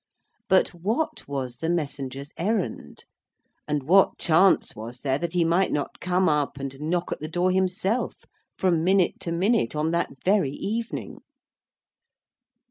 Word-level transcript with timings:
But 0.49 0.69
what 0.69 1.27
was 1.27 1.57
the 1.57 1.69
messenger's 1.69 2.31
errand? 2.35 3.05
and 3.67 3.83
what 3.83 4.17
chance 4.17 4.75
was 4.75 5.01
there 5.01 5.19
that 5.19 5.33
he 5.33 5.45
might 5.45 5.71
not 5.71 5.99
come 5.99 6.27
up 6.27 6.57
and 6.57 6.75
knock 6.81 7.11
at 7.11 7.19
the 7.19 7.27
door 7.27 7.51
himself, 7.51 8.15
from 8.57 8.83
minute 8.83 9.19
to 9.19 9.31
minute, 9.31 9.75
on 9.75 9.91
that 9.91 10.09
very 10.25 10.53
evening? 10.53 11.19